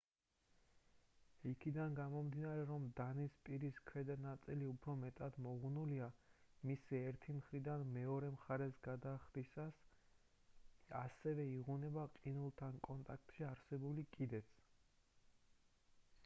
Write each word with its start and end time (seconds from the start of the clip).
იქედან 1.49 1.97
გამომდინარე 1.97 2.63
რომ 2.69 2.87
დანის 2.99 3.35
პირის 3.49 3.75
ქვედა 3.89 4.15
ნაწილი 4.23 4.69
უფრო 4.69 4.95
მეტად 5.01 5.37
მოღუნულია 5.47 6.07
მისი 6.71 7.03
ერთი 7.11 7.37
მხრიდან 7.41 7.85
მეორე 7.99 8.31
მხარეს 8.39 8.79
გადახდისას 8.89 9.79
ასევე 11.03 11.47
იღუნება 11.59 12.07
ყინულთან 12.19 12.81
კონტაქტში 12.91 13.47
არსებული 13.53 14.09
კიდეც 14.19 14.59